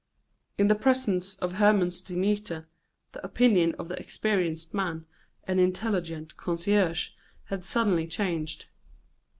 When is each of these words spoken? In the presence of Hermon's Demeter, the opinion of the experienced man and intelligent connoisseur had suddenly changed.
In 0.57 0.67
the 0.67 0.73
presence 0.73 1.37
of 1.37 1.51
Hermon's 1.53 2.01
Demeter, 2.01 2.67
the 3.11 3.23
opinion 3.23 3.75
of 3.77 3.87
the 3.87 3.99
experienced 3.99 4.73
man 4.73 5.05
and 5.43 5.59
intelligent 5.59 6.35
connoisseur 6.37 6.95
had 7.43 7.63
suddenly 7.63 8.07
changed. 8.07 8.65